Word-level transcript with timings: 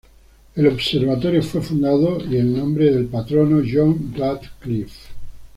El 0.55 0.65
observatorio 0.65 1.43
fue 1.43 1.61
fundado 1.61 2.17
y 2.25 2.35
el 2.37 2.57
nombre 2.57 2.85
del 2.91 3.05
patrono 3.05 3.61
John 3.71 4.11
Radcliffe. 4.17 5.11